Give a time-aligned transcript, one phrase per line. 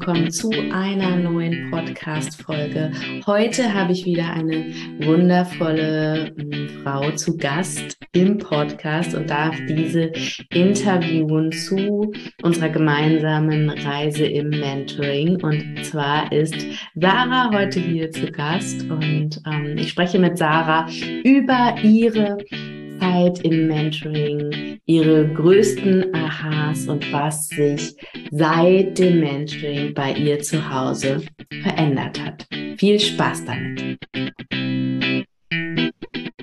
[0.00, 2.90] willkommen zu einer neuen Podcast-Folge.
[3.26, 10.10] Heute habe ich wieder eine wundervolle ähm, Frau zu Gast im Podcast und darf diese
[10.54, 15.38] interviewen zu unserer gemeinsamen Reise im Mentoring.
[15.42, 16.56] Und zwar ist
[16.94, 20.88] Sarah heute hier zu Gast und ähm, ich spreche mit Sarah
[21.24, 22.38] über ihre
[23.00, 27.94] Zeit im Mentoring, ihre größten Aha's und was sich
[28.30, 31.22] seit dem Mentoring bei ihr zu Hause
[31.62, 32.46] verändert hat.
[32.76, 33.98] Viel Spaß damit.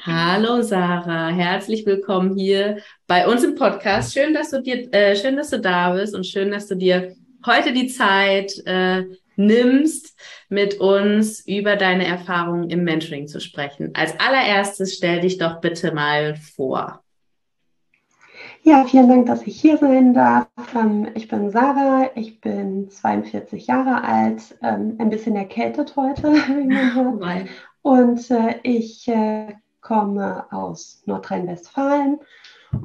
[0.01, 4.13] Hallo Sarah, herzlich willkommen hier bei uns im Podcast.
[4.13, 7.15] Schön, dass du dir, äh, schön, dass du da bist und schön, dass du dir
[7.45, 9.03] heute die Zeit äh,
[9.37, 10.17] nimmst,
[10.49, 13.91] mit uns über deine Erfahrungen im Mentoring zu sprechen.
[13.93, 17.03] Als allererstes stell dich doch bitte mal vor.
[18.63, 20.47] Ja, vielen Dank, dass ich hier sein darf.
[20.75, 26.33] Ähm, ich bin Sarah, ich bin 42 Jahre alt, ähm, ein bisschen erkältet heute.
[27.81, 32.19] Und äh, ich äh, komme aus Nordrhein-Westfalen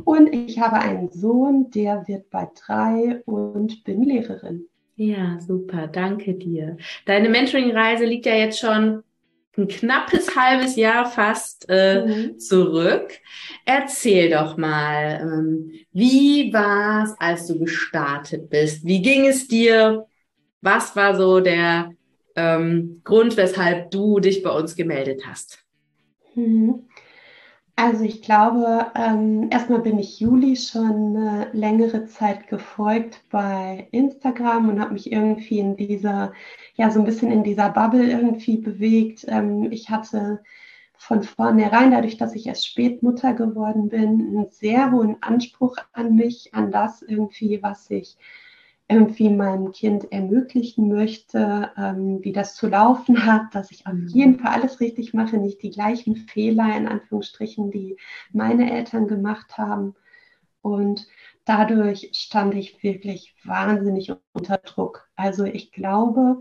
[0.04, 4.68] und ich habe einen Sohn, der wird bei drei und bin Lehrerin.
[4.96, 6.76] Ja, super, danke dir.
[7.06, 9.02] Deine Mentoring-Reise liegt ja jetzt schon
[9.56, 12.38] ein knappes halbes Jahr fast äh, mhm.
[12.38, 13.18] zurück.
[13.64, 18.84] Erzähl doch mal, ähm, wie war es, als du gestartet bist?
[18.84, 20.06] Wie ging es dir?
[20.60, 21.92] Was war so der
[22.36, 25.64] ähm, Grund, weshalb du dich bei uns gemeldet hast?
[26.34, 26.86] Mhm.
[27.84, 34.68] Also ich glaube, ähm, erstmal bin ich Juli schon eine längere Zeit gefolgt bei Instagram
[34.68, 36.32] und habe mich irgendwie in dieser,
[36.76, 39.24] ja, so ein bisschen in dieser Bubble irgendwie bewegt.
[39.26, 40.44] Ähm, ich hatte
[40.96, 46.14] von vornherein, dadurch, dass ich erst spät Mutter geworden bin, einen sehr hohen Anspruch an
[46.14, 48.16] mich, an das irgendwie, was ich
[48.88, 54.08] irgendwie meinem Kind ermöglichen möchte, ähm, wie das zu laufen hat, dass ich auf mhm.
[54.08, 57.96] jeden Fall alles richtig mache, nicht die gleichen Fehler in Anführungsstrichen, die
[58.32, 59.94] meine Eltern gemacht haben.
[60.60, 61.06] Und
[61.44, 65.08] dadurch stand ich wirklich wahnsinnig unter Druck.
[65.16, 66.40] Also ich glaube,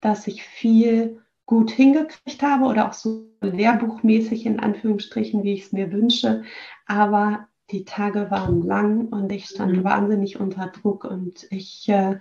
[0.00, 5.72] dass ich viel gut hingekriegt habe oder auch so lehrbuchmäßig in Anführungsstrichen, wie ich es
[5.72, 6.44] mir wünsche.
[6.86, 9.84] Aber die Tage waren lang und ich stand mhm.
[9.84, 12.18] wahnsinnig unter Druck und ich, äh,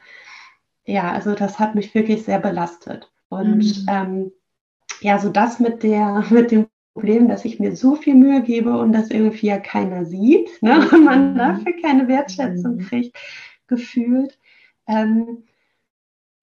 [0.85, 3.12] ja, also das hat mich wirklich sehr belastet.
[3.30, 3.86] Und mhm.
[3.88, 4.31] ähm,
[5.02, 8.78] ja, so das mit der, mit dem Problem, dass ich mir so viel Mühe gebe
[8.78, 10.88] und das irgendwie ja keiner sieht, ne?
[10.91, 11.03] Mhm.
[11.03, 12.80] man dafür keine Wertschätzung mhm.
[12.81, 13.18] kriegt,
[13.68, 14.38] gefühlt.
[14.88, 15.44] Ähm,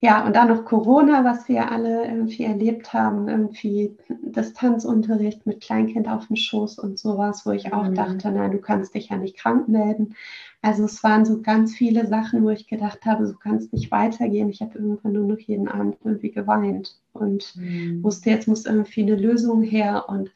[0.05, 6.07] ja, und dann noch Corona, was wir alle irgendwie erlebt haben, irgendwie Distanzunterricht mit Kleinkind
[6.07, 7.95] auf dem Schoß und sowas, wo ich auch mhm.
[7.95, 10.13] dachte, na, du kannst dich ja nicht krank melden.
[10.61, 14.47] Also es waren so ganz viele Sachen, wo ich gedacht habe, so kannst nicht weitergehen.
[14.49, 18.03] Ich habe irgendwann nur noch jeden Abend irgendwie geweint und mhm.
[18.03, 20.29] wusste, jetzt muss irgendwie eine Lösung her und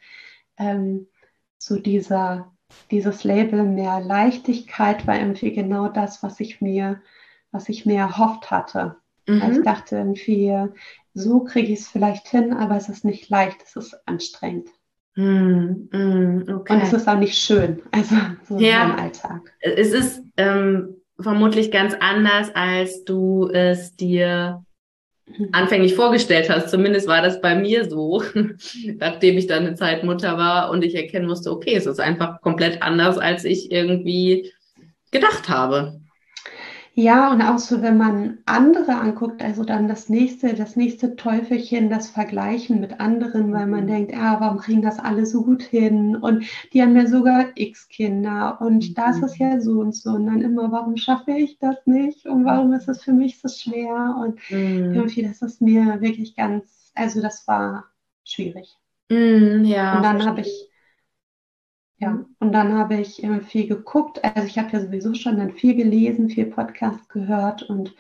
[0.58, 1.06] ähm,
[1.60, 2.52] so dieser,
[2.90, 7.04] dieses Label mehr Leichtigkeit war irgendwie genau das, was ich mir,
[7.52, 8.96] was ich mir erhofft hatte.
[9.30, 9.52] Mhm.
[9.52, 10.56] Ich dachte irgendwie,
[11.14, 14.70] so kriege ich es vielleicht hin, aber es ist nicht leicht, es ist anstrengend.
[15.16, 16.74] Mm, mm, okay.
[16.74, 18.16] Und es ist auch nicht schön, also
[18.48, 19.42] so ja, im Alltag.
[19.60, 24.64] Es ist ähm, vermutlich ganz anders, als du es dir
[25.28, 25.50] mhm.
[25.52, 26.70] anfänglich vorgestellt hast.
[26.70, 28.24] Zumindest war das bei mir so,
[28.98, 32.42] nachdem ich dann eine Zeit Mutter war und ich erkennen musste, okay, es ist einfach
[32.42, 34.52] komplett anders, als ich irgendwie
[35.12, 36.00] gedacht habe.
[37.00, 41.90] Ja, und auch so, wenn man andere anguckt, also dann das nächste, das nächste Teufelchen,
[41.90, 43.88] das Vergleichen mit anderen, weil man mhm.
[43.88, 46.18] denkt, ah, warum kriegen das alle so gut hin?
[46.18, 46.44] Und
[46.74, 48.94] die haben ja sogar X Kinder und mhm.
[48.96, 50.10] das ist ja so und so.
[50.10, 52.26] Und dann immer, warum schaffe ich das nicht?
[52.26, 54.18] Und warum ist es für mich so schwer?
[54.22, 54.94] Und mhm.
[54.94, 57.86] irgendwie, das ist mir wirklich ganz, also das war
[58.26, 58.78] schwierig.
[59.10, 59.96] Mhm, ja.
[59.96, 60.69] Und dann habe ich
[62.00, 62.36] ja, mhm.
[62.40, 64.24] und dann habe ich äh, viel geguckt.
[64.24, 67.94] Also ich habe ja sowieso schon dann viel gelesen, viel Podcast gehört und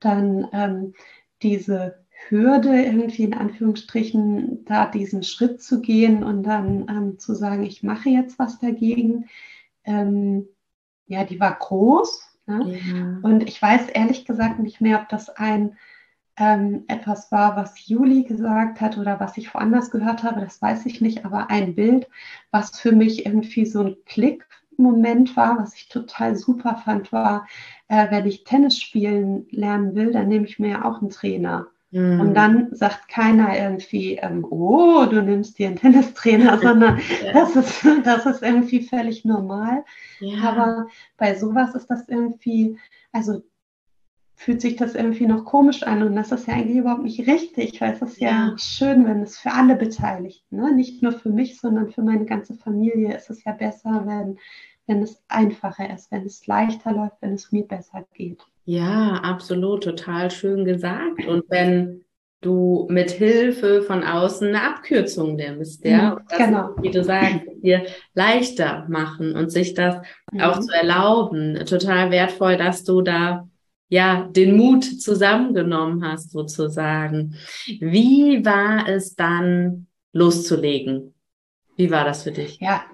[0.00, 0.94] dann ähm,
[1.42, 7.62] diese Hürde irgendwie in Anführungsstrichen, da diesen Schritt zu gehen und dann ähm, zu sagen,
[7.62, 9.26] ich mache jetzt was dagegen.
[9.84, 10.48] Ähm,
[11.06, 12.22] ja, die war groß.
[12.46, 12.80] Ne?
[12.92, 13.18] Ja.
[13.22, 15.76] Und ich weiß ehrlich gesagt nicht mehr, ob das ein
[16.38, 20.84] ähm, etwas war, was Juli gesagt hat oder was ich woanders gehört habe, das weiß
[20.86, 22.08] ich nicht, aber ein Bild,
[22.50, 27.46] was für mich irgendwie so ein Klickmoment war, was ich total super fand, war,
[27.88, 31.68] äh, wenn ich Tennis spielen lernen will, dann nehme ich mir ja auch einen Trainer.
[31.90, 32.20] Mhm.
[32.20, 37.32] Und dann sagt keiner irgendwie, ähm, oh, du nimmst dir einen Tennistrainer, sondern ja.
[37.32, 39.84] das, ist, das ist irgendwie völlig normal.
[40.20, 40.42] Ja.
[40.42, 40.86] Aber
[41.16, 42.78] bei sowas ist das irgendwie,
[43.12, 43.42] also
[44.36, 47.80] fühlt sich das irgendwie noch komisch an und das ist ja eigentlich überhaupt nicht richtig,
[47.80, 50.74] weil es ist ja, ja schön, wenn es für alle Beteiligten, ne?
[50.74, 54.38] nicht nur für mich, sondern für meine ganze Familie ist es ja besser, wenn,
[54.86, 58.40] wenn es einfacher ist, wenn es leichter läuft, wenn es mir besser geht.
[58.66, 61.24] Ja, absolut, total schön gesagt.
[61.26, 62.04] Und wenn
[62.42, 66.70] du mit Hilfe von außen eine Abkürzung nimmst, ja, mhm, das, genau.
[66.82, 69.96] wie du sagst, dir leichter machen und sich das
[70.30, 70.40] mhm.
[70.40, 71.64] auch zu erlauben.
[71.64, 73.48] Total wertvoll, dass du da
[73.88, 77.36] ja, den Mut zusammengenommen hast, sozusagen.
[77.80, 81.14] Wie war es dann loszulegen?
[81.76, 82.58] Wie war das für dich?
[82.60, 82.84] Ja,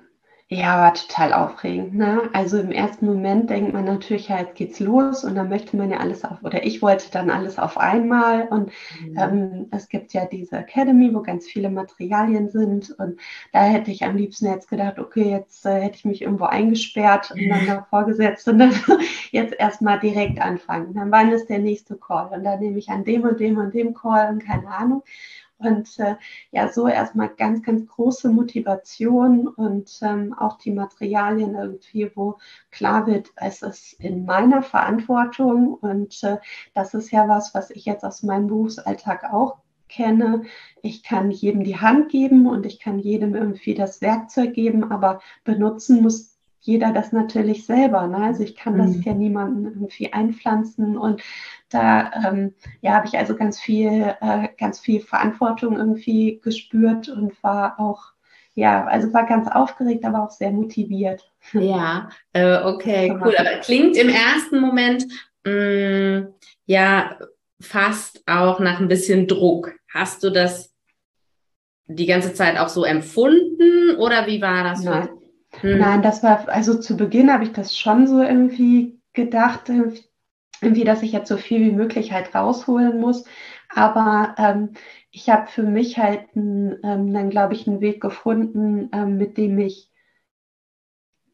[0.55, 1.95] ja, war total aufregend.
[1.95, 2.29] Ne?
[2.35, 5.91] Also im ersten Moment denkt man natürlich, ja, jetzt geht's los und dann möchte man
[5.91, 8.49] ja alles auf, oder ich wollte dann alles auf einmal.
[8.49, 8.71] Und
[9.01, 9.17] mhm.
[9.19, 12.91] ähm, es gibt ja diese Academy, wo ganz viele Materialien sind.
[12.99, 13.19] Und
[13.53, 17.31] da hätte ich am liebsten jetzt gedacht, okay, jetzt äh, hätte ich mich irgendwo eingesperrt
[17.31, 18.75] und dann davor gesetzt und dann
[19.31, 20.93] jetzt erstmal direkt anfangen.
[20.93, 22.29] Dann wann ist der nächste Call?
[22.31, 25.03] Und dann nehme ich an dem und dem und dem Call und keine Ahnung.
[25.63, 26.17] Und äh,
[26.51, 32.39] ja, so erstmal ganz, ganz große Motivation und ähm, auch die Materialien irgendwie, wo
[32.71, 36.39] klar wird, es ist in meiner Verantwortung und äh,
[36.75, 40.43] das ist ja was, was ich jetzt aus meinem Berufsalltag auch kenne.
[40.83, 45.21] Ich kann jedem die Hand geben und ich kann jedem irgendwie das Werkzeug geben, aber
[45.45, 46.32] benutzen muss
[46.63, 48.07] jeder das natürlich selber.
[48.07, 48.19] Ne?
[48.19, 49.03] Also ich kann das mhm.
[49.03, 51.21] ja niemandem irgendwie einpflanzen und
[51.69, 57.43] da ähm, ja, habe ich also ganz viel, äh, ganz viel Verantwortung irgendwie gespürt und
[57.43, 58.13] war auch,
[58.55, 61.29] ja, also war ganz aufgeregt, aber auch sehr motiviert.
[61.53, 63.37] Ja, äh, okay, cool.
[63.37, 65.05] Aber klingt im ersten Moment
[65.45, 66.35] mh, mm,
[66.67, 67.19] ja
[67.61, 69.73] fast auch nach ein bisschen Druck.
[69.93, 70.73] Hast du das
[71.87, 74.85] die ganze Zeit auch so empfunden oder wie war das?
[74.85, 75.09] Nein.
[75.63, 75.79] Hm.
[75.79, 79.69] Nein, das war, also zu Beginn habe ich das schon so irgendwie gedacht,
[80.61, 83.25] irgendwie, dass ich jetzt so viel wie möglich halt rausholen muss.
[83.75, 84.71] Aber ähm,
[85.11, 89.59] ich habe für mich halt ähm, dann, glaube ich, einen Weg gefunden, ähm, mit dem
[89.59, 89.91] ich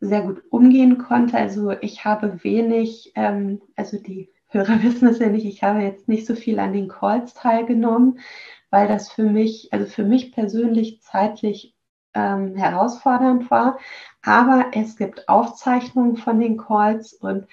[0.01, 1.37] sehr gut umgehen konnte.
[1.37, 6.09] Also ich habe wenig, ähm, also die Hörer wissen es ja nicht, ich habe jetzt
[6.09, 8.21] nicht so viel an den Calls teilgenommen,
[8.71, 11.75] weil das für mich, also für mich persönlich zeitlich
[12.19, 13.79] ähm, herausfordernd war.
[14.23, 17.47] Aber es gibt Aufzeichnungen von den Calls und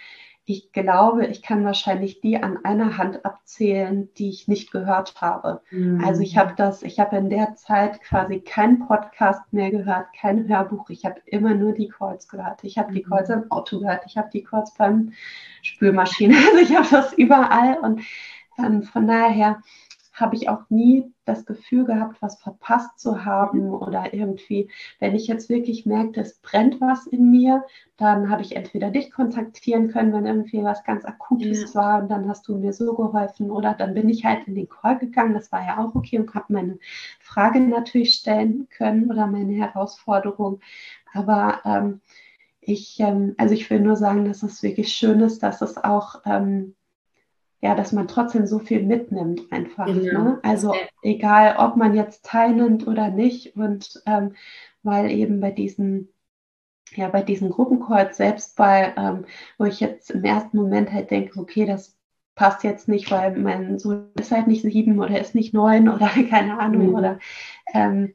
[0.47, 5.61] ich glaube, ich kann wahrscheinlich die an einer Hand abzählen, die ich nicht gehört habe.
[5.71, 6.03] Mhm.
[6.05, 10.47] Also ich habe das, ich habe in der Zeit quasi keinen Podcast mehr gehört, kein
[10.47, 10.91] Hörbuch.
[10.91, 12.63] Ich habe immer nur die Calls gehört.
[12.63, 13.09] Ich habe die mhm.
[13.09, 15.13] Calls im Auto gehört, ich habe die Calls beim
[15.61, 16.35] Spülmaschine.
[16.45, 18.01] Also ich habe das überall und
[18.59, 19.61] ähm, von daher
[20.15, 24.69] habe ich auch nie das Gefühl gehabt, was verpasst zu haben oder irgendwie,
[24.99, 27.65] wenn ich jetzt wirklich merkte, es brennt was in mir,
[27.97, 31.81] dann habe ich entweder dich kontaktieren können, wenn irgendwie was ganz Akutes ja.
[31.81, 34.69] war und dann hast du mir so geholfen oder dann bin ich halt in den
[34.69, 36.79] Call gegangen, das war ja auch okay und habe meine
[37.19, 40.61] Frage natürlich stellen können oder meine Herausforderung,
[41.13, 42.01] aber ähm,
[42.61, 46.21] ich, ähm, also ich will nur sagen, dass es wirklich schön ist, dass es auch
[46.25, 46.75] ähm,
[47.61, 49.85] ja, dass man trotzdem so viel mitnimmt einfach.
[49.85, 50.23] Genau.
[50.23, 50.39] Ne?
[50.43, 53.55] Also egal, ob man jetzt teilnimmt oder nicht.
[53.55, 54.33] Und ähm,
[54.83, 56.09] weil eben bei diesen,
[56.93, 59.25] ja, bei diesen Gruppencalls, selbst bei, ähm,
[59.57, 61.97] wo ich jetzt im ersten Moment halt denke, okay, das
[62.35, 66.07] passt jetzt nicht, weil mein Sohn ist halt nicht sieben oder ist nicht neun oder
[66.29, 66.95] keine Ahnung mhm.
[66.95, 67.19] oder
[67.73, 68.13] ähm,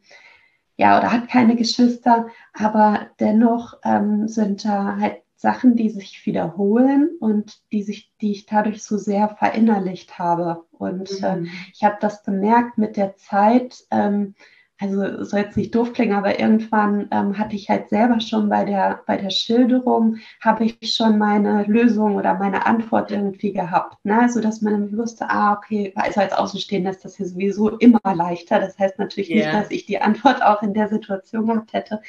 [0.76, 7.16] ja, oder hat keine Geschwister, aber dennoch ähm, sind da halt Sachen, die sich wiederholen
[7.18, 10.66] und die sich, die ich dadurch so sehr verinnerlicht habe.
[10.70, 11.46] Und äh, mhm.
[11.46, 14.34] äh, ich habe das gemerkt mit der Zeit, ähm,
[14.80, 18.64] also soll jetzt nicht doof klingen, aber irgendwann ähm, hatte ich halt selber schon bei
[18.64, 24.02] der, bei der Schilderung, habe ich schon meine Lösung oder meine Antwort irgendwie gehabt.
[24.04, 24.18] Ne?
[24.18, 28.58] Also dass man wusste, ah, okay, also als Außenstehender ist das hier sowieso immer leichter.
[28.58, 29.38] Das heißt natürlich yeah.
[29.38, 32.00] nicht, dass ich die Antwort auch in der Situation gehabt hätte.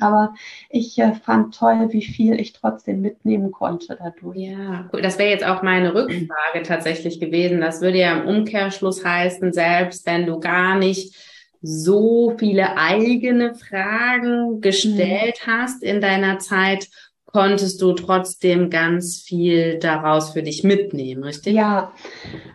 [0.00, 0.32] Aber
[0.70, 4.38] ich äh, fand toll, wie viel ich trotzdem mitnehmen konnte dadurch.
[4.38, 7.60] Ja, das wäre jetzt auch meine Rückfrage tatsächlich gewesen.
[7.60, 11.14] Das würde ja im Umkehrschluss heißen, selbst wenn du gar nicht
[11.66, 15.50] so viele eigene Fragen gestellt mhm.
[15.50, 16.90] hast in deiner Zeit,
[17.24, 21.54] konntest du trotzdem ganz viel daraus für dich mitnehmen, richtig?
[21.54, 21.92] Ja,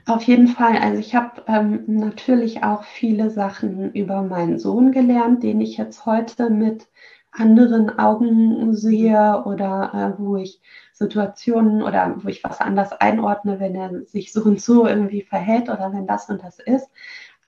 [0.06, 0.78] auf jeden Fall.
[0.78, 6.06] Also ich habe ähm, natürlich auch viele Sachen über meinen Sohn gelernt, den ich jetzt
[6.06, 6.88] heute mit
[7.32, 10.62] anderen Augen sehe oder äh, wo ich
[10.94, 15.70] Situationen oder wo ich was anders einordne, wenn er sich so und so irgendwie verhält
[15.70, 16.90] oder wenn das und das ist.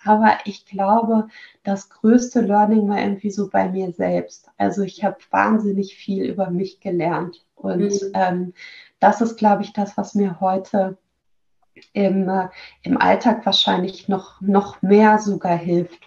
[0.03, 1.27] Aber ich glaube,
[1.63, 4.49] das größte Learning war irgendwie so bei mir selbst.
[4.57, 7.45] Also ich habe wahnsinnig viel über mich gelernt.
[7.55, 8.11] Und mhm.
[8.13, 8.53] ähm,
[8.99, 10.97] das ist, glaube ich, das, was mir heute
[11.93, 12.47] im, äh,
[12.83, 16.01] im Alltag wahrscheinlich noch, noch mehr sogar hilft.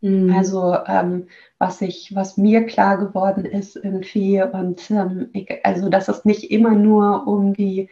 [0.00, 0.34] Mhm.
[0.34, 6.08] Also ähm, was ich, was mir klar geworden ist irgendwie und ähm, ich, also dass
[6.08, 7.88] es nicht immer nur um die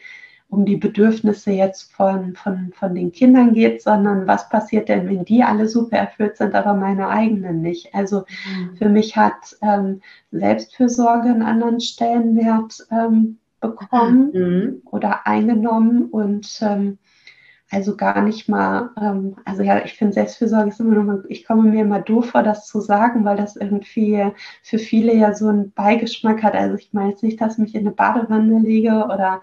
[0.51, 5.25] um die Bedürfnisse jetzt von, von, von den Kindern geht, sondern was passiert denn, wenn
[5.25, 7.95] die alle super erfüllt sind, aber meine eigenen nicht.
[7.95, 8.77] Also mhm.
[8.77, 10.03] für mich hat ähm,
[10.33, 14.83] Selbstfürsorge einen anderen Stellenwert ähm, bekommen mhm.
[14.87, 16.99] oder eingenommen und ähm,
[17.71, 21.47] also gar nicht mal, ähm, also ja, ich finde Selbstfürsorge ist immer noch mal, ich
[21.47, 25.47] komme mir immer doof vor, das zu sagen, weil das irgendwie für viele ja so
[25.47, 26.55] einen Beigeschmack hat.
[26.55, 29.43] Also ich meine jetzt nicht, dass ich mich in eine Badewanne lege oder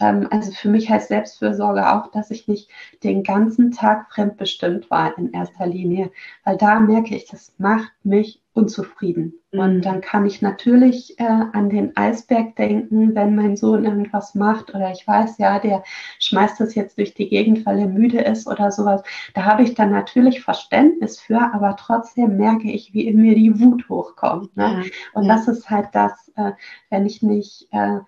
[0.00, 2.68] ähm, also für mich heißt Selbstfürsorge auch, dass ich nicht
[3.02, 6.10] den ganzen Tag fremdbestimmt war in erster Linie,
[6.44, 9.34] weil da merke ich, das macht mich unzufrieden.
[9.52, 9.60] Mhm.
[9.60, 14.74] Und dann kann ich natürlich äh, an den Eisberg denken, wenn mein Sohn irgendwas macht
[14.74, 15.82] oder ich weiß, ja, der
[16.20, 19.02] schmeißt das jetzt durch die Gegend, weil er müde ist oder sowas.
[19.34, 23.60] Da habe ich dann natürlich Verständnis für, aber trotzdem merke ich, wie in mir die
[23.60, 24.56] Wut hochkommt.
[24.56, 24.64] Ne?
[24.64, 24.82] Ja.
[25.12, 25.34] Und ja.
[25.34, 26.52] das ist halt das, äh,
[26.90, 27.98] wenn ich nicht äh,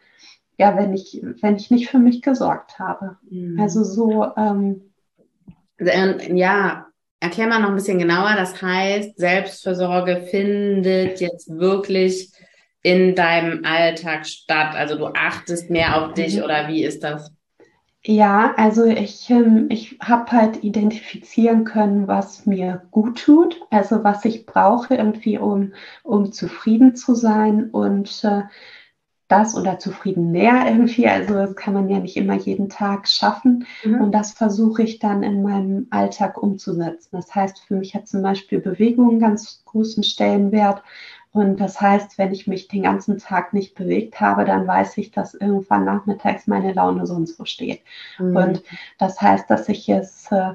[0.59, 3.17] ja, wenn ich, wenn ich nicht für mich gesorgt habe.
[3.29, 3.61] Mhm.
[3.61, 4.27] Also so.
[4.37, 4.83] Ähm,
[5.79, 6.87] ja,
[7.21, 8.35] erklär mal noch ein bisschen genauer.
[8.37, 12.33] Das heißt, Selbstversorge findet jetzt wirklich
[12.83, 14.75] in deinem Alltag statt.
[14.75, 16.45] Also du achtest mehr auf dich mhm.
[16.45, 17.33] oder wie ist das?
[18.09, 24.25] Ja, also ich, ähm, ich habe halt identifizieren können, was mir gut tut, also was
[24.25, 25.73] ich brauche irgendwie, um,
[26.05, 28.43] um zufrieden zu sein und äh,
[29.29, 31.09] das oder zufrieden mehr irgendwie.
[31.09, 33.67] Also das kann man ja nicht immer jeden Tag schaffen.
[33.85, 34.01] Mhm.
[34.01, 37.09] Und das versuche ich dann in meinem Alltag umzusetzen.
[37.13, 40.83] Das heißt, für mich hat zum Beispiel Bewegung einen ganz großen Stellenwert.
[41.33, 45.11] Und das heißt, wenn ich mich den ganzen Tag nicht bewegt habe, dann weiß ich,
[45.11, 47.83] dass irgendwann nachmittags meine Laune sonst wo steht.
[48.19, 48.37] Mhm.
[48.37, 48.63] Und
[48.99, 50.55] das heißt, dass ich es äh,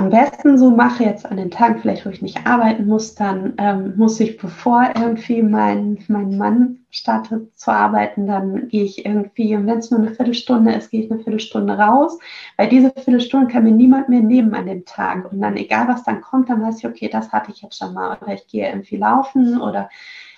[0.00, 3.52] am besten so mache, jetzt an den Tagen vielleicht, wo ich nicht arbeiten muss, dann
[3.58, 9.54] ähm, muss ich, bevor irgendwie mein, mein Mann startet zu arbeiten, dann gehe ich irgendwie,
[9.54, 12.18] und wenn es nur eine Viertelstunde ist, gehe ich eine Viertelstunde raus,
[12.56, 15.30] weil diese Viertelstunde kann mir niemand mehr nehmen an dem Tag.
[15.30, 17.92] Und dann, egal was dann kommt, dann weiß ich, okay, das hatte ich jetzt schon
[17.92, 18.16] mal.
[18.22, 19.90] Oder ich gehe irgendwie laufen oder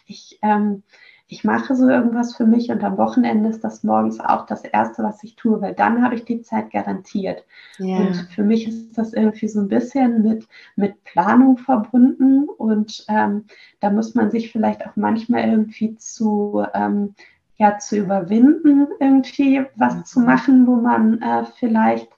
[0.06, 0.82] ich ähm,
[1.32, 5.02] ich mache so irgendwas für mich und am Wochenende ist das morgens auch das Erste,
[5.02, 7.46] was ich tue, weil dann habe ich die Zeit garantiert.
[7.78, 8.00] Ja.
[8.00, 10.46] Und für mich ist das irgendwie so ein bisschen mit,
[10.76, 13.46] mit Planung verbunden und ähm,
[13.80, 17.14] da muss man sich vielleicht auch manchmal irgendwie zu, ähm,
[17.56, 20.04] ja, zu überwinden, irgendwie was mhm.
[20.04, 22.10] zu machen, wo man äh, vielleicht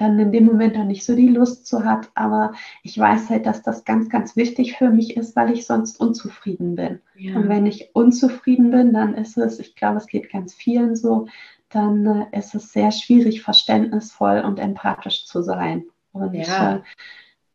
[0.00, 2.10] dann in dem Moment dann nicht so die Lust zu hat.
[2.14, 2.52] Aber
[2.82, 6.74] ich weiß halt, dass das ganz, ganz wichtig für mich ist, weil ich sonst unzufrieden
[6.74, 7.00] bin.
[7.16, 7.36] Ja.
[7.36, 11.26] Und wenn ich unzufrieden bin, dann ist es, ich glaube, es geht ganz vielen so,
[11.68, 15.84] dann äh, ist es sehr schwierig, verständnisvoll und empathisch zu sein.
[16.12, 16.76] Und ja.
[16.76, 16.80] äh,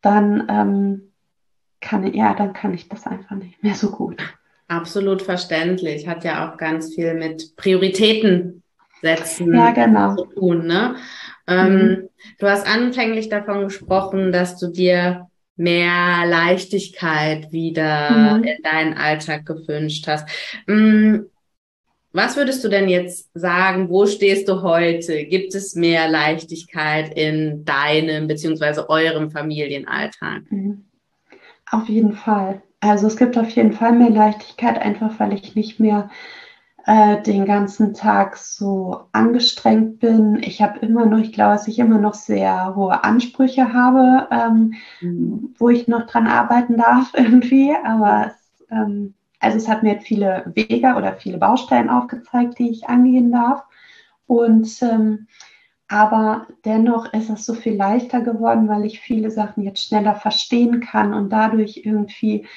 [0.02, 1.12] dann ähm,
[1.82, 4.22] kann ja, dann kann ich das einfach nicht mehr so gut.
[4.68, 6.08] Absolut verständlich.
[6.08, 8.64] Hat ja auch ganz viel mit Prioritäten
[9.06, 10.16] setzen ja, genau.
[10.16, 10.66] zu tun.
[10.66, 10.96] Ne?
[11.48, 12.10] Ähm, mhm.
[12.40, 18.44] Du hast anfänglich davon gesprochen, dass du dir mehr Leichtigkeit wieder mhm.
[18.44, 20.28] in deinen Alltag gewünscht hast.
[20.66, 21.28] Mhm.
[22.12, 25.26] Was würdest du denn jetzt sagen, wo stehst du heute?
[25.26, 30.44] Gibt es mehr Leichtigkeit in deinem beziehungsweise eurem Familienalltag?
[30.50, 30.86] Mhm.
[31.70, 32.62] Auf jeden Fall.
[32.80, 36.10] Also es gibt auf jeden Fall mehr Leichtigkeit, einfach weil ich nicht mehr
[36.86, 40.42] äh, den ganzen Tag so angestrengt bin.
[40.44, 44.74] Ich habe immer noch, ich glaube, dass ich immer noch sehr hohe Ansprüche habe, ähm,
[45.02, 45.56] mhm.
[45.58, 47.76] wo ich noch dran arbeiten darf irgendwie.
[47.84, 52.88] Aber es, ähm, also es hat mir viele Wege oder viele Baustellen aufgezeigt, die ich
[52.88, 53.64] angehen darf.
[54.28, 55.28] Und ähm,
[55.88, 60.80] aber dennoch ist es so viel leichter geworden, weil ich viele Sachen jetzt schneller verstehen
[60.80, 62.48] kann und dadurch irgendwie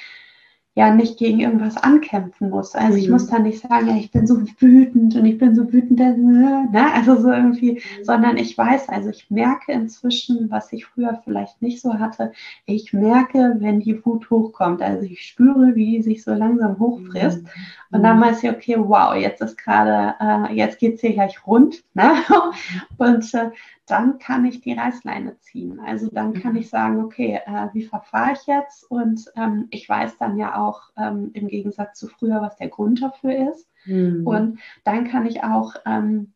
[0.79, 2.73] ja nicht gegen irgendwas ankämpfen muss.
[2.73, 2.99] Also mhm.
[2.99, 5.99] ich muss dann nicht sagen, ja, ich bin so wütend und ich bin so wütend,
[5.99, 6.69] ne?
[6.93, 8.03] also so irgendwie, mhm.
[8.05, 12.31] sondern ich weiß, also ich merke inzwischen, was ich früher vielleicht nicht so hatte,
[12.65, 17.43] ich merke, wenn die Wut hochkommt, also ich spüre, wie die sich so langsam hochfrisst
[17.43, 17.97] mhm.
[17.97, 21.83] und dann weiß ich, okay, wow, jetzt ist gerade, äh, jetzt geht's hier gleich rund
[21.93, 22.13] ne?
[22.97, 23.49] und äh,
[23.89, 25.79] dann kann ich die Reißleine ziehen.
[25.79, 26.59] Also dann kann mhm.
[26.59, 28.89] ich sagen, okay, äh, wie verfahre ich jetzt?
[28.89, 33.01] Und ähm, ich weiß dann ja auch ähm, im Gegensatz zu früher, was der Grund
[33.01, 33.67] dafür ist.
[33.85, 34.25] Mhm.
[34.25, 36.33] Und dann kann ich auch ähm,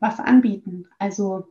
[0.00, 0.88] was anbieten.
[0.98, 1.48] Also,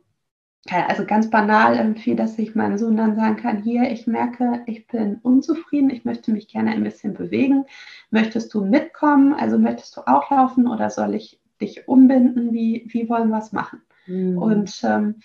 [0.70, 4.86] also ganz banal irgendwie, dass ich meinem Sohn dann sagen kann, hier, ich merke, ich
[4.86, 7.64] bin unzufrieden, ich möchte mich gerne ein bisschen bewegen.
[8.10, 9.34] Möchtest du mitkommen?
[9.34, 12.52] Also möchtest du auch laufen oder soll ich dich umbinden?
[12.52, 13.82] Wie, wie wollen wir es machen?
[14.06, 14.38] Mhm.
[14.38, 15.20] Und ähm,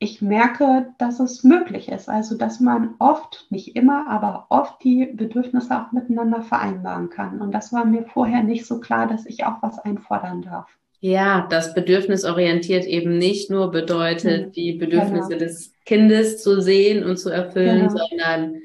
[0.00, 2.08] ich merke, dass es möglich ist.
[2.08, 7.40] Also, dass man oft, nicht immer, aber oft die Bedürfnisse auch miteinander vereinbaren kann.
[7.40, 10.68] Und das war mir vorher nicht so klar, dass ich auch was einfordern darf.
[11.00, 14.52] Ja, das bedürfnisorientiert eben nicht nur bedeutet, mhm.
[14.52, 15.44] die Bedürfnisse genau.
[15.44, 17.96] des Kindes zu sehen und zu erfüllen, genau.
[17.96, 18.60] sondern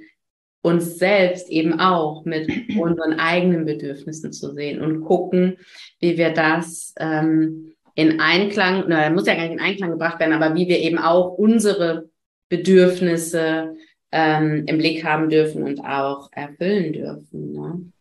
[0.62, 2.48] uns selbst eben auch mit
[2.80, 5.58] unseren eigenen Bedürfnissen zu sehen und gucken,
[6.00, 10.34] wie wir das ähm, in Einklang, na, muss ja gar nicht in Einklang gebracht werden,
[10.34, 12.10] aber wie wir eben auch unsere
[12.50, 13.76] Bedürfnisse
[14.12, 17.52] ähm, im Blick haben dürfen und auch erfüllen dürfen.
[17.54, 17.94] Ne?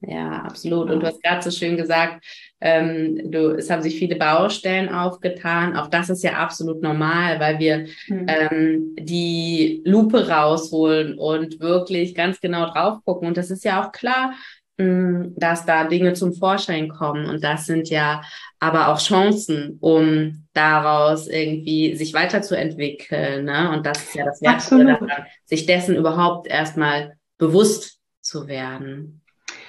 [0.00, 0.90] Ja, absolut.
[0.90, 2.24] Und du hast gerade so schön gesagt,
[2.60, 5.76] ähm, du, es haben sich viele Baustellen aufgetan.
[5.76, 8.26] Auch das ist ja absolut normal, weil wir mhm.
[8.28, 13.28] ähm, die Lupe rausholen und wirklich ganz genau drauf gucken.
[13.28, 14.34] Und das ist ja auch klar,
[14.78, 17.26] mh, hm, dass da Dinge zum Vorschein kommen.
[17.26, 18.22] Und das sind ja
[18.60, 23.44] aber auch Chancen, um daraus irgendwie sich weiterzuentwickeln.
[23.44, 23.70] Ne?
[23.70, 29.22] Und das ist ja das Wertvolle daran, sich dessen überhaupt erstmal bewusst zu werden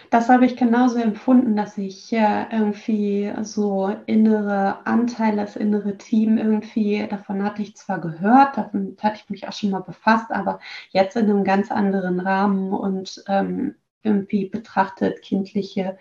[0.09, 6.37] das habe ich genauso empfunden, dass ich äh, irgendwie so innere Anteile, das innere Team
[6.37, 10.59] irgendwie, davon hatte ich zwar gehört, damit hatte ich mich auch schon mal befasst, aber
[10.89, 15.97] jetzt in einem ganz anderen Rahmen und ähm, irgendwie betrachtet kindliche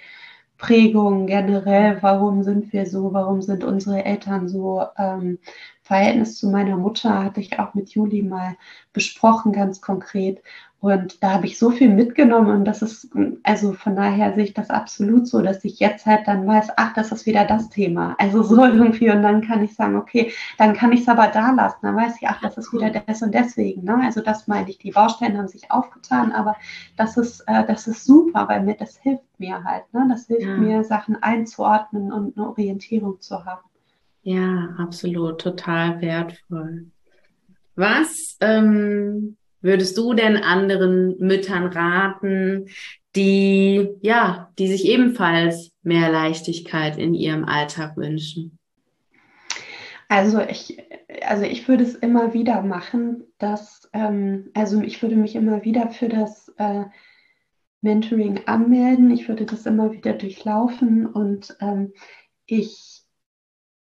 [0.59, 4.85] Prägung generell, warum sind wir so, warum sind unsere Eltern so.
[4.99, 5.39] Ähm,
[5.89, 8.57] Verhältnis zu meiner Mutter hatte ich auch mit Juli mal
[8.93, 10.43] besprochen, ganz konkret.
[10.81, 13.09] Und da habe ich so viel mitgenommen und das ist,
[13.43, 16.93] also von daher sehe ich das absolut so, dass ich jetzt halt dann weiß, ach,
[16.93, 18.15] das ist wieder das Thema.
[18.19, 21.53] Also so irgendwie und dann kann ich sagen, okay, dann kann ich es aber da
[21.53, 21.79] lassen.
[21.81, 23.85] Dann weiß ich, ach, das ist wieder das und deswegen.
[23.85, 23.99] Ne?
[24.05, 26.55] Also das meine ich, die Baustellen haben sich aufgetan, aber
[26.97, 29.93] das ist, äh, das ist super, weil mir das hilft mir halt.
[29.95, 30.07] Ne?
[30.11, 30.57] Das hilft ja.
[30.59, 33.63] mir, Sachen einzuordnen und eine Orientierung zu haben.
[34.23, 36.87] Ja, absolut, total wertvoll.
[37.75, 42.69] Was ähm würdest du denn anderen Müttern raten,
[43.17, 48.59] die, ja, die sich ebenfalls mehr Leichtigkeit in ihrem Alltag wünschen?
[50.09, 50.79] Also ich,
[51.23, 55.91] also ich würde es immer wieder machen, dass, ähm, also ich würde mich immer wieder
[55.91, 56.85] für das äh,
[57.83, 59.11] Mentoring anmelden.
[59.11, 61.93] Ich würde das immer wieder durchlaufen und ähm,
[62.47, 62.98] ich,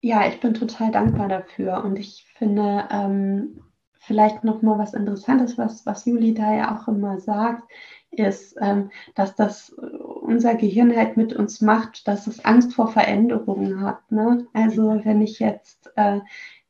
[0.04, 3.62] ja, ich bin total dankbar dafür und ich finde, ähm,
[4.00, 7.64] vielleicht noch mal was Interessantes, was, was Juli da ja auch immer sagt,
[8.12, 13.80] ist, ähm, dass das unser Gehirn halt mit uns macht, dass es Angst vor Veränderungen
[13.80, 14.12] hat.
[14.12, 14.46] Ne?
[14.52, 16.20] Also wenn ich jetzt äh,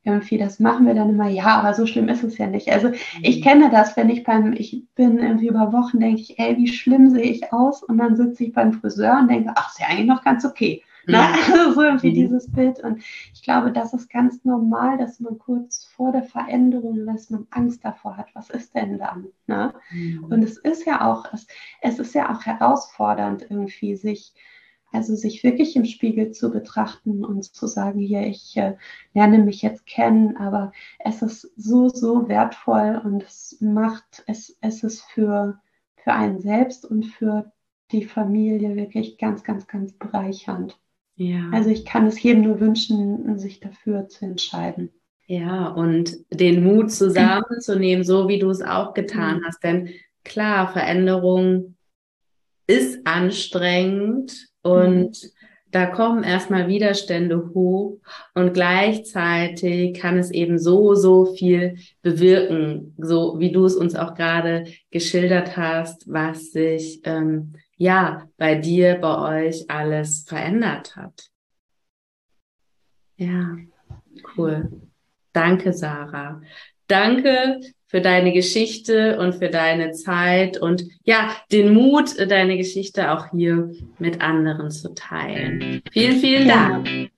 [0.04, 2.70] irgendwie, das machen wir dann immer, ja, aber so schlimm ist es ja nicht.
[2.70, 3.42] Also ich mhm.
[3.42, 7.10] kenne das, wenn ich beim, ich bin irgendwie über Wochen, denke ich, ey, wie schlimm
[7.10, 7.82] sehe ich aus?
[7.82, 10.84] Und dann sitze ich beim Friseur und denke, ach, ist ja eigentlich noch ganz okay.
[11.06, 11.18] Ne?
[11.54, 12.14] Also so irgendwie mhm.
[12.14, 12.80] dieses Bild.
[12.80, 17.46] Und ich glaube, das ist ganz normal, dass man kurz vor der Veränderung, dass man
[17.50, 19.28] Angst davor hat, was ist denn dann?
[19.46, 19.74] Ne?
[19.90, 20.24] Mhm.
[20.24, 21.46] Und es ist ja auch, es,
[21.80, 24.34] es ist ja auch herausfordernd, irgendwie sich,
[24.92, 28.76] also sich wirklich im Spiegel zu betrachten und zu sagen, hier, ich äh,
[29.12, 34.82] lerne mich jetzt kennen, aber es ist so, so wertvoll und es macht, es, es
[34.84, 35.60] ist für,
[35.96, 37.52] für einen selbst und für
[37.90, 40.78] die Familie wirklich ganz, ganz, ganz bereichernd.
[41.16, 41.50] Ja.
[41.52, 44.90] Also ich kann es jedem nur wünschen, sich dafür zu entscheiden.
[45.26, 49.44] Ja, und den Mut zusammenzunehmen, so wie du es auch getan mhm.
[49.46, 49.62] hast.
[49.62, 49.90] Denn
[50.22, 51.76] klar, Veränderung
[52.66, 55.30] ist anstrengend und mhm.
[55.74, 57.98] Da kommen erstmal Widerstände hoch
[58.32, 64.14] und gleichzeitig kann es eben so, so viel bewirken, so wie du es uns auch
[64.14, 71.28] gerade geschildert hast, was sich ähm, ja, bei dir, bei euch alles verändert hat.
[73.16, 73.56] Ja,
[74.36, 74.70] cool.
[75.32, 76.40] Danke, Sarah.
[76.86, 77.60] Danke
[77.94, 83.70] für deine Geschichte und für deine Zeit und ja, den Mut, deine Geschichte auch hier
[84.00, 85.80] mit anderen zu teilen.
[85.92, 87.12] Vielen, vielen Dank.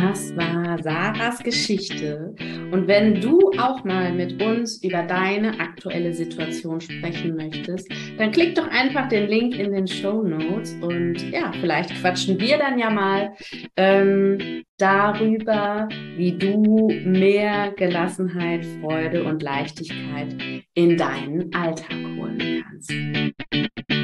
[0.00, 2.32] Das war Sarahs Geschichte.
[2.70, 8.54] Und wenn du auch mal mit uns über deine aktuelle Situation sprechen möchtest, dann klick
[8.54, 12.90] doch einfach den Link in den Show Notes und ja, vielleicht quatschen wir dann ja
[12.90, 13.32] mal
[13.76, 20.32] ähm, darüber, wie du mehr Gelassenheit, Freude und Leichtigkeit
[20.74, 23.97] in deinen Alltag holen kannst.